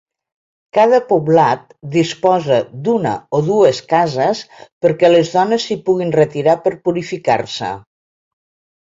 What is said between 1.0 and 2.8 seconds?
poblat disposa